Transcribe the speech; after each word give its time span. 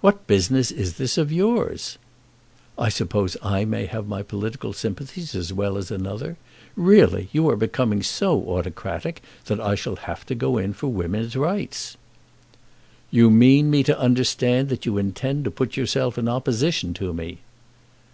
"What 0.00 0.26
business 0.26 0.70
is 0.70 0.94
this 0.96 1.18
of 1.18 1.30
yours?" 1.30 1.98
"I 2.78 2.88
suppose 2.88 3.36
I 3.42 3.66
may 3.66 3.84
have 3.84 4.08
my 4.08 4.22
political 4.22 4.72
sympathies 4.72 5.34
as 5.34 5.52
well 5.52 5.76
as 5.76 5.90
another. 5.90 6.38
Really 6.74 7.28
you 7.34 7.50
are 7.50 7.56
becoming 7.56 8.02
so 8.02 8.40
autocratic 8.48 9.22
that 9.48 9.60
I 9.60 9.74
shall 9.74 9.96
have 9.96 10.24
to 10.24 10.34
go 10.34 10.56
in 10.56 10.72
for 10.72 10.86
women's 10.88 11.36
rights." 11.36 11.98
"You 13.10 13.28
mean 13.30 13.68
me 13.70 13.82
to 13.82 14.00
understand 14.00 14.68
then 14.70 14.72
that 14.72 14.86
you 14.86 14.96
intend 14.96 15.44
to 15.44 15.50
put 15.50 15.76
yourself 15.76 16.16
in 16.16 16.30
opposition 16.30 16.94
to 16.94 17.12
me." 17.12 17.40